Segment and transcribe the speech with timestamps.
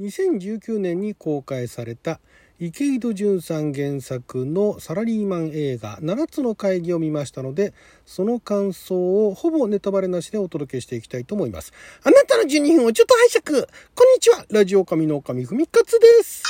[0.00, 2.18] 2019年に公開された
[2.58, 7.72] 池井戸潤さん原作のサラリーマン映画7つの会議を見ましたので
[8.04, 11.72] その感想をほぼネタバレなしでお届けしていきたいと思います。
[12.02, 13.66] あなたの12分をちょっと拝借。
[13.94, 14.44] こんにちは。
[14.50, 16.42] ラジオ神の神ふみかつです。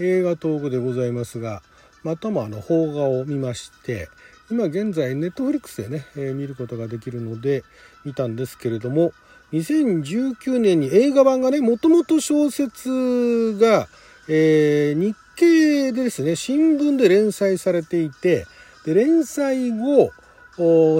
[0.00, 1.62] 映画トークでございますが
[2.02, 4.08] またもあの邦画を見まして
[4.50, 7.64] 今現在ネットフリックスでね、えー、見ることができるので
[8.04, 9.12] 見たんですけれども
[9.52, 13.88] 2019年に映画版がねもともと小説が、
[14.28, 18.46] えー、日経でですね新聞で連載されていて
[18.84, 20.10] で連載後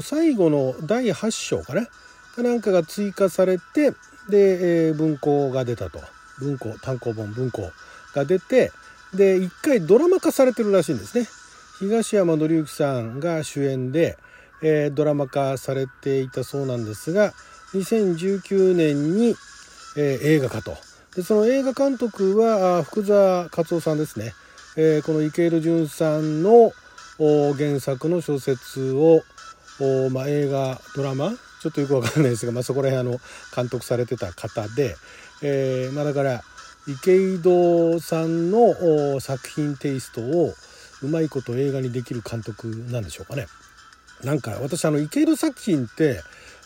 [0.02, 1.86] 最後の第8章かな？
[2.34, 3.90] かなんかが追加されて
[4.28, 6.00] で、えー、文庫が出たと
[6.38, 7.70] 文庫単行本文庫
[8.14, 8.72] が出て
[9.14, 11.26] で一回ドラマ化されてるらしいんですね。
[11.82, 14.16] 東山紀之さんが主演で、
[14.62, 17.32] えー、ドラマ化されていたそうなんですが
[17.74, 19.34] 2019年に、
[19.96, 20.76] えー、映画化と。
[21.16, 24.32] でその映画監督は福沢克夫さんですね、
[24.76, 26.70] えー、この池井戸潤さんの
[27.18, 29.22] 原作の小説を、
[30.12, 31.32] まあ、映画ドラマ？
[31.60, 33.18] ちょっとよくわかんないですが、まあ、そこら辺あの
[33.56, 34.94] 監督されてた方で、
[35.42, 36.42] えーまあ、だから
[36.86, 40.54] 池井戸さんの作品テイストを
[41.02, 43.46] うまいこと映画にできる監督なんでしょうかね。
[44.24, 46.22] なんか私あの池井戸作品って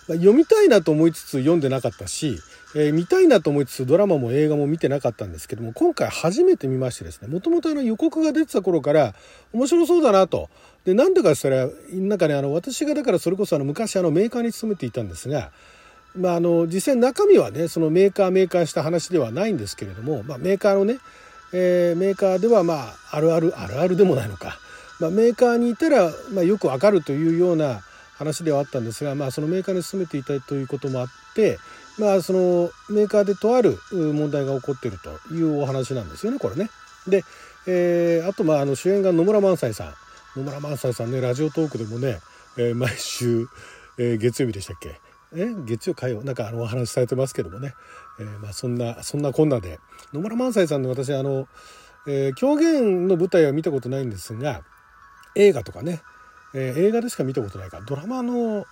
[0.09, 2.39] 読みたいなと思いつつ読んでなかったし、
[2.77, 9.15] えー、見たいなと思いつつドラマも映画も見てなかったんですけども今回初めて見ましてですねもともと予告が出てた頃から
[9.53, 10.49] 面白そうだなと
[10.85, 15.51] でなんでかそれはなんかねあの私がだからそれこそあの昔あのメーカーに勤めていたんですが
[16.15, 20.99] まあ、あの実際中身はねそのメーカーメーカーした話ではないんですけれども、まあ、メーカーのね
[21.59, 22.75] えー、メーカーではま
[23.11, 24.59] ああるあるあるあるでもないのか、
[25.01, 27.81] まあ、メーカーにいたら、まあ、よくわかるというような
[28.19, 31.59] 話ではあったんですが、まあ、そのメーカーに勤めていたということもあって、
[31.99, 36.69] まあ、そのメーカーでとある問題が起こっているというお話なんですよねこれね。
[37.09, 37.25] で、
[37.67, 39.95] えー、あとまああの主演が野村萬斎さん。
[40.39, 42.21] 野村萬斎さんねラジオトークでもね、
[42.59, 43.49] えー、毎週、
[43.97, 45.01] えー、月曜日でしたっけ？
[45.37, 47.75] え月曜火曜なんかあのお話しされてますけどもね、
[48.19, 49.79] えー、まあそんなそんなこんなで。
[50.13, 51.47] 野村萬斎さんの私あの、
[52.09, 54.63] えー、狂言の舞台は見たことないんですが
[55.35, 56.01] 映画とかね、
[56.55, 57.79] えー、映画でしか見たことないか。
[57.79, 58.65] らドラマの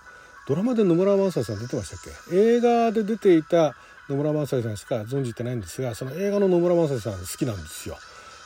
[0.47, 1.99] ドラマで野村萬斎さん出てましたっ
[2.29, 2.35] け？
[2.35, 3.75] 映画で出ていた
[4.09, 7.97] 野村萬斎さんしか存じてないんですがその映画の野村萬斎さん好きなんですよ。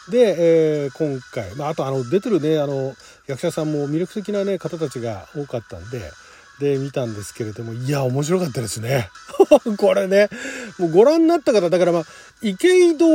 [0.09, 2.95] で、えー、今回、まあ、あとあの出てるねあの
[3.27, 6.11] 役者さんも魅力的な、ね、方たちが多かったんで
[6.59, 9.09] で見たんですけれどもいや面白かったですね。
[9.77, 10.29] これね
[10.77, 12.03] もうご覧になった方だからまあ
[12.41, 13.05] 池井戸、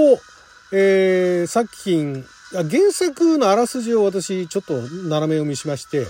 [0.72, 2.25] えー、作品
[2.62, 6.06] 原作のあらすじを私ちょっと斜め読みしまして、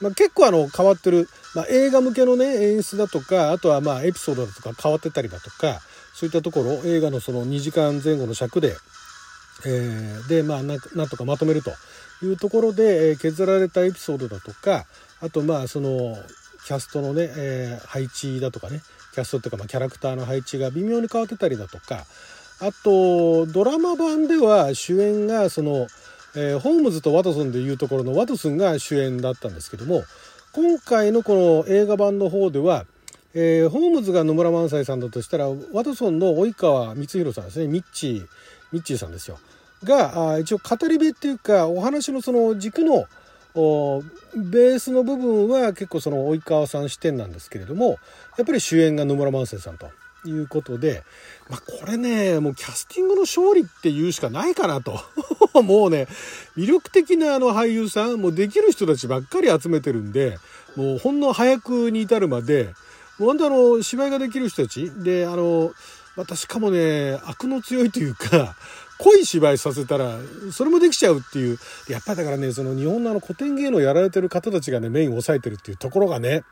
[0.00, 5.80] まあ、結構あの変わってる、まあ、映画向けのね演出だとかあとはまあエピソードだとか変わってたりだとか
[6.14, 8.76] そういったところ映画のその2時間前後の尺で、
[9.66, 10.78] えー、でまあなん
[11.08, 11.72] とかまとめると
[12.22, 14.86] いうところで、え、削られたエピソードだとか
[15.20, 16.16] あとまあその
[16.64, 18.82] キャストのね、えー、配置だとかね
[19.14, 22.04] キャストっていうか、まあ、キャラクターの配置が微妙に変わってたりだとか
[22.60, 25.86] あとドラマ版では主演がその、
[26.34, 30.04] えー、ホームズとワトソンでいうところのワトソンが主演だったんですけども
[30.52, 32.84] 今回のこの映画版の方では、
[33.34, 38.26] えー、ホームズが野村萬斎さんだとしたらワトソンの及川光弘さんですねミッチー
[38.72, 39.38] ミッチーさんですよ。
[39.84, 43.06] があ一応語り部っていうかお話のその軸の
[43.54, 47.98] ベースの部分は結構その及川さん視点なんですけれども
[48.36, 49.90] やっぱり主演が野村萬斎さんと
[50.24, 51.04] いうことで、
[51.48, 55.00] まあ、これねもうキャスティングの勝利って言うしかないかなと。
[55.62, 56.06] もうね
[56.56, 60.38] 魅力的なあの俳優さんもうできる人たちばっかり集めてるんで
[60.76, 62.74] もうほんの早くに至るまで
[63.18, 65.72] もう本当あの芝居ができる人たちであの
[66.14, 68.56] またしかもね悪の強いというか
[68.98, 70.18] 濃い芝居させたら
[70.52, 71.58] それもできちゃうっていう。
[71.88, 76.42] やっぱりだからねその日本のあの古典芸能やられてる方たちがねメインを抑えてるっていうところがね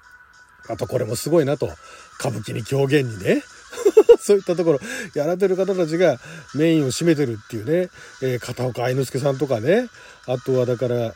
[0.68, 1.70] あとこれもすごいなと。
[2.18, 3.42] 歌舞伎に狂言にね。
[4.18, 4.80] そういったところ。
[5.14, 6.18] やられてる方たちが
[6.54, 7.90] メインを占めてるっていうね、
[8.22, 9.88] えー、片岡愛之助さんとかね。
[10.26, 11.14] あとはだから、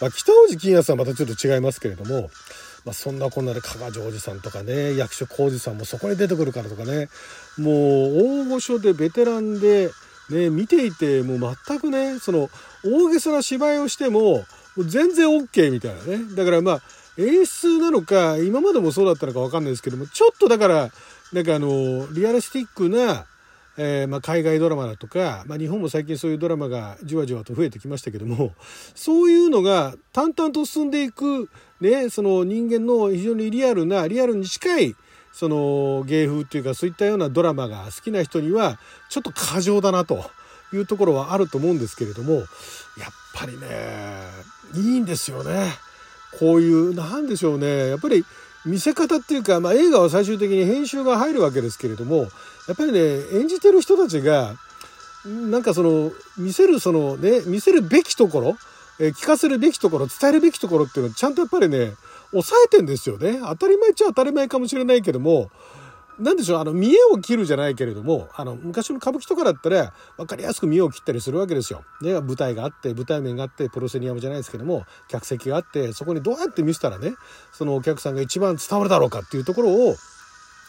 [0.00, 2.30] まあ、北大路欣也さんはまたちょっと違いますけれども。
[2.84, 7.08] まあ、そんなこんなで加賀ジョージさんとかね役所広司さんもそこに出てくるからとかね。
[7.56, 9.90] もう大御所でベテランで
[10.32, 12.50] ね、見ていてもう全くねその
[12.84, 14.44] 大げさな芝居をしても
[14.78, 16.34] 全然 OK みたいなね。
[16.34, 16.82] だからまあ
[17.18, 20.90] 演出なのか今までもそうだったのか分かんないですけどもちょっとだから
[21.32, 23.26] なんかあのリアリスティックな、
[23.76, 28.52] えー、まあ、海外ドラマだとか、まあ、日本も最近そういうドラマがじわじわと増えてきましたけども
[28.94, 31.50] そういうのが淡々と進んでいく、
[31.80, 34.96] ね、その人間の非常にリアルなリアルに近い
[35.32, 40.30] その芸風っていうかそういったようなドラマが好きな人にはちょっと過剰だなと
[40.72, 42.46] いうところはあると思うんですけれどもやっ
[43.34, 43.66] ぱりね
[44.74, 45.72] いいんですよね。
[46.38, 48.24] こういうなんでしょうねやっぱり
[48.64, 52.28] 見せ方っていうか、まあ、映画は最終的に編集が入るわけですけれども
[52.68, 53.00] やっぱりね
[53.34, 54.54] 演じてる人たちが
[55.24, 58.56] なんかその見せるそのね見せるべきところ、
[58.98, 61.92] え聞かせるべきところ伝えるべきところっていうのはちゃんとやっぱりね
[62.32, 65.50] 抑えてんですよね当たり前っちゃ当たり前かもしれないけども
[66.18, 71.84] なんでしょう、あの、見栄を切るじゃないけれども、あの、昔の歌舞伎とかだったら、分かりやすく見栄を切ったりするわけですよ。
[72.02, 77.14] ね、舞台があって、舞台面があって、プロセニアムじゃないですけども、客席があって、そこにどうやって見せたらね、
[77.52, 79.96] そのお客さんが一番伝わるだろうかっていうところを、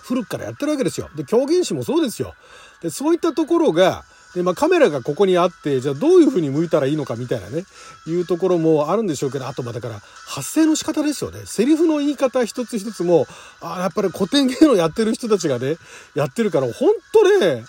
[0.04, 1.10] 古くからやってるわけですよ。
[1.16, 2.34] で、狂言師もそうですよ。
[2.82, 7.66] で、そういったところが、で、まあ、カメラがここにあって、じゃあどういう風に向いたらいいのかみたいなね、
[8.08, 11.42] いうところもあるんでしょうけど、あと、まあ、だから、発声の仕方ですよね。
[11.46, 13.28] セリフの言い方一つ一つも、
[13.62, 15.78] ああやっぱり古典芸能やってる人たちがね、
[16.16, 17.64] やってるから、本当ね、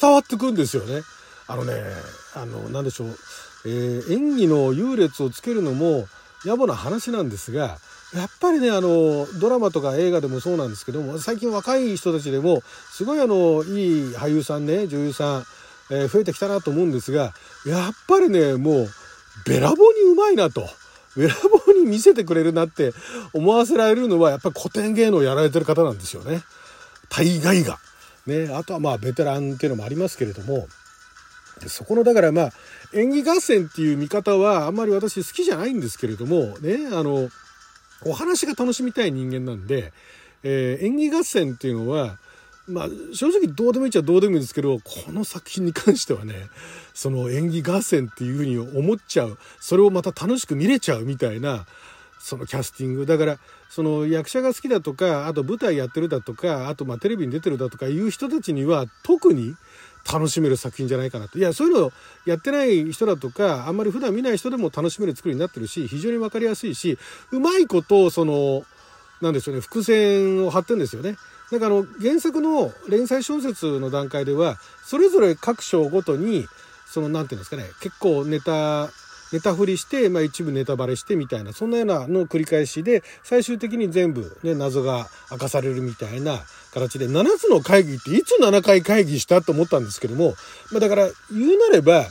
[0.00, 1.02] 伝わってくんですよね。
[1.46, 1.74] あのね、
[2.34, 3.08] あの、なんでしょう、
[3.64, 6.06] えー、演技の優劣をつけるのも
[6.44, 7.78] 野暮な話なんですが、
[8.14, 15.46] やっぱりね、あの、ドラマとか映画でもそうなんですけども、最近若い人たちでも、すごいあの、いい俳優さんね、女優さん、
[15.90, 17.32] えー、増えてきたなと思うんですが
[17.66, 18.88] やっぱりねもう
[19.46, 20.68] べらぼうにうまいなと。
[21.16, 22.92] べらぼうに見せてくれるなって
[23.32, 26.42] 思わせられるのはやっぱり古典芸能をやられてる方なんですよね。
[27.08, 27.78] 大概が。
[28.26, 30.68] ね、あとはまあベテランっていうのもありますけれども
[31.66, 32.52] そこのだからまあ
[32.92, 37.30] 演技合戦っていう見方はあんまり私好きじゃないんですけれどもねあの
[38.04, 39.92] お話が楽しみたい人間なんで、
[40.42, 42.18] えー、演技合戦っていうのは
[42.68, 46.34] まあ正直どうでもいいっちゃどうでもいいんですけどこの作品に関してはね
[46.94, 49.38] その演技合戦っていうふうに思っちゃう。
[49.60, 51.66] それをまた楽しく見れちゃうみたいな
[52.20, 53.06] そのキャスティング。
[53.06, 53.38] だから
[53.70, 59.54] その役者が好きだとかあと舞台やってるだとかあとまあテレビに出てるだとかいう人たちには特に
[60.10, 61.38] 楽しめる作品じゃないかなと。
[61.38, 61.92] いやそういうの
[62.26, 66.98] やってない人だとかあんまり普段見ない人でも楽しめる作りになってるし非常に分かりやすいし
[67.30, 68.64] うまいことをその
[69.20, 71.16] なんでしょうね伏線を張ってんですよね。
[71.50, 76.46] なんかあの原作の連載小説の段階ではそれぞれ各章ごとに
[76.86, 78.90] その何て言うんですかね結構ネタ
[79.32, 86.40] ネタ振りして、まあ、一部ネタバレしてみたいなそんなようなの繰り返しで最終的に全部、ね、謎が明かされるみたいな
[86.72, 90.34] 形で7つの会議っていつ7回会議したと思ったんですけども、
[90.72, 92.06] まあ、だから言うなれば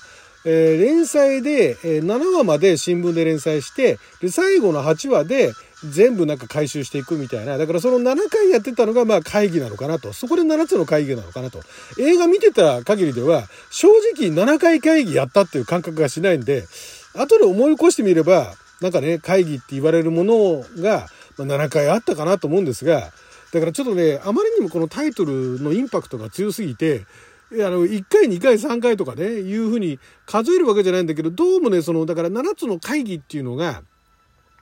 [0.45, 5.51] えー、連載で、えー、7話まで新聞で連載してで最後の8話で
[5.85, 7.57] 全部なんか回収していくみたいな。
[7.57, 10.13] だからその7回やってたのがまあ会議なのかなと。
[10.13, 11.61] そこで7つの会議なのかなと。
[11.99, 16.65] 映画見てた限りでは正直7回会議やったっていう感覚がしないんで
[17.13, 21.07] 後で思い起こしてみればなんかね会議って言われるものが
[21.37, 23.11] 7回あったかなと思うんですが
[23.53, 27.05] だからちょっとねあまりにもこのタイトルのインパクトが強すぎて
[27.53, 33.83] あの、1回、2回、3回とかね、いうふうに数えるわけじゃないんだけど、どうもね、その、だから7つの会議っていうのが、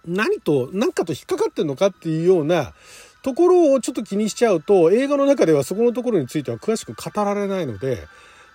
[0.07, 2.73] 何と、何かと引っかかってんのかっていうような
[3.21, 8.07] ところをちょっと気にしちゃうと、映画の中ではそこのところについては詳しく語られないので、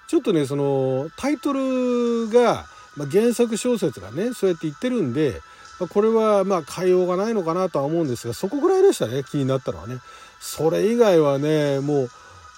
[0.08, 2.67] ちょっとね、その、タイトルが、
[2.97, 5.41] まあ、原作小説がね、そうやって言ってるんで、
[5.79, 9.99] まあ、これはまあ変えようがないのかなとは思うんですが、そこぐらいでしたね、気になったのはね。
[10.41, 12.11] それ以外はね、もう、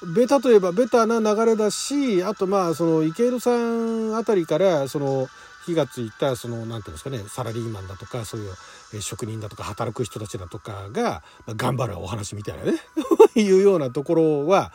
[0.06, 5.28] ベタといえばベタな流れだしあとまあその池井戸さんあたりからその
[5.64, 12.78] 火がついたその何ていうんですかねサラリーマンだとかそういう職人だとか働く人たちだとかが頑張るお話みたいなね
[13.34, 14.72] いうようなところは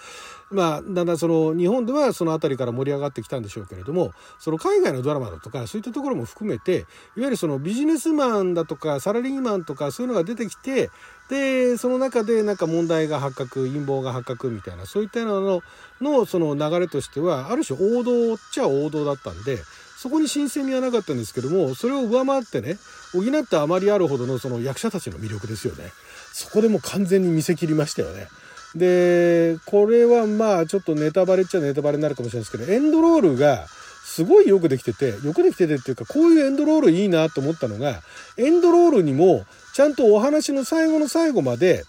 [0.49, 6.85] まあだんだんその日本ではその辺りから盛り上がってきたんでしょうけれどもその海外のドラマだとかそういったところも含めていわ
[7.25, 10.89] ゆるそのビジネスマンだとかサラリーマンとかそういうのが出てきて
[11.29, 15.63] でその中でなんか問題が発覚陰謀が発覚みたいなそういったようなの
[15.99, 19.59] のその流れとしてはある種王道っちゃ王道だったんで
[19.97, 22.77] そこに新鮮味はなかったんですけどもそれを上回ってね
[23.13, 25.91] 補ってあまりあるほどのその役者たちの魅力ですよね。
[26.33, 28.27] そこでも完全に見せきりましたよね。
[28.75, 33.65] でこれはまあちょっとネタバレっちゃネタバレになるかもしれないですけどエンドロールが
[34.05, 38.01] すごいよくできててよくできててっていうかこういうエンドロールいいなと思ったのが
[38.37, 41.85] エンドロールにもちゃんとお話の最後の最後まで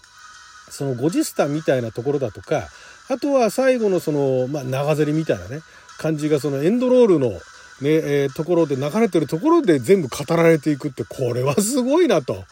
[0.69, 2.67] そのゴジスタみたいなところだとか
[3.09, 5.61] あとは最後のその、まあ、長ゼリみたいなね
[5.97, 7.31] 感じがそのエンドロールの
[7.81, 12.43] ね、えー、ところで流れてるところで全部語られていくってこれはすごいなと。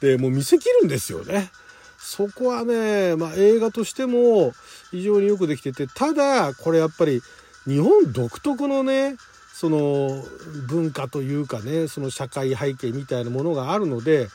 [0.00, 1.50] でもう見せきるんですよね。
[1.98, 4.52] そこはね、まあ、映画としても
[4.90, 7.22] 非常によくできててただこれやっぱり
[7.66, 9.16] 日本独特のね
[9.54, 10.22] その
[10.68, 14.28] 文化というかねその社会背景みたいなものがあるので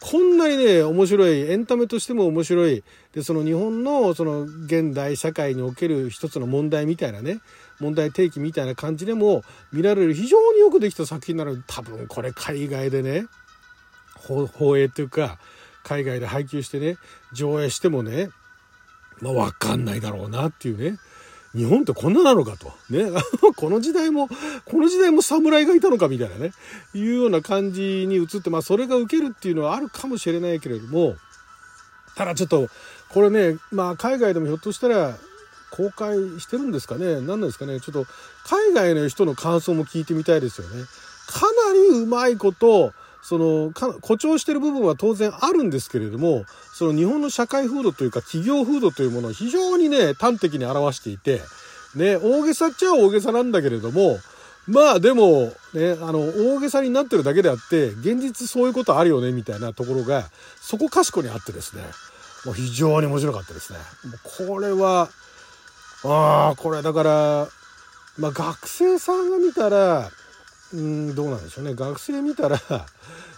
[0.00, 2.84] こんなにね面白いエンタメとしても面白い。
[3.12, 7.40] でその日本のその現代社会における一つの問題みたいなね
[7.80, 13.26] 問題提起みたいな感じでも見られる非常によくできた作品なので多分これ海外でね
[14.16, 15.38] 放映というか
[15.82, 16.98] 海外で配給してね
[17.32, 18.28] 上映してもね
[19.20, 20.98] まあ分かんないだろうなっていうね。
[21.56, 22.72] 日本ってこんななのかと。
[22.90, 23.10] ね。
[23.56, 24.28] この時代も、
[24.66, 26.52] この時代も侍がいたのかみたいなね。
[26.94, 31.16] いうような感じに移って、まあそれが受けるっていうのはあるかもしれないけれども、
[32.14, 32.68] ただちょっと、
[33.08, 35.16] これね、まあ海外でもひょっとしたら
[35.70, 37.16] 公開してるんですかね。
[37.20, 37.80] 何なんですかね。
[37.80, 38.06] ちょっと
[38.44, 40.84] 海外の人の感想も聞いてみたいですよね。
[41.26, 42.92] かなりうまいこと、
[43.26, 51.40] その誇張してる部分は当然あるんですけれどもその日本の社会風土というか企業風土というものを非常にね端的に表していて、
[51.96, 54.18] ね、大げさっちゃ大げさなんだけれども
[54.68, 60.26] まあでも、ね、あの大げさになってるだけであって現実そういうことあるよねみたいなところが
[60.60, 61.82] そこかしこにあってですね
[62.44, 63.80] もう非常に面白かったですね。
[64.08, 64.20] もう
[64.54, 65.08] これは
[66.04, 67.48] ああこれだから
[68.20, 70.10] まあ学生さんが見たら
[70.74, 71.74] うんどうなんでしょうね。
[71.74, 72.60] 学生見たら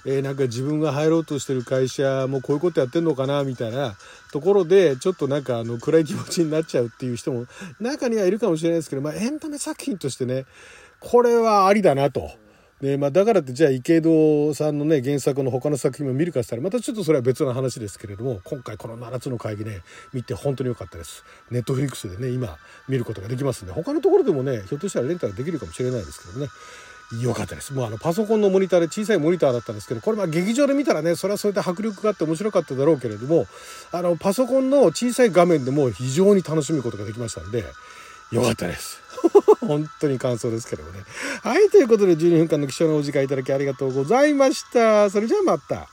[0.06, 3.96] えー、なんか自分が入ろうとしてる会社もこういうことやってんのかなみたいな
[4.32, 7.46] ところでちょっとなんかあの暗い気持ちになっちゃうっていう人も
[7.80, 10.46] 中にはいるかもしれないですけど、まあ、エンタメ作品としてね
[11.00, 12.30] これはありだなと。
[12.80, 19.80] でまあ、だからってじゃあ池戸さんのね原作の他の作品も見るかしたらまたちょっとそれは別の話ですけれども今回この7つの会議ね
[20.12, 21.24] 見て本当に良かったです。
[21.50, 22.56] ネットフリックスでね今
[22.88, 26.48] 見ることができますんで他のところでもねひょっとしたらレンタルできるかもしれないですけどね。
[27.12, 27.72] 良かったです。
[27.72, 33.46] もうあのパソコンのモニターで小さいモニターだったんですけど、これまあ劇場で見たらね、それはそれで迫力があって面白かっただろうけれども、
[33.92, 37.64] あのパソコンの小さい画面でも非常に楽しむことができましたんで、
[38.30, 39.00] 良かったです。
[39.60, 41.02] 本当に感想ですけどもね。
[41.42, 45.08] はい、ということで12分間の貴重なお時間いただきありがとうございました。
[45.08, 45.88] それじゃあまた。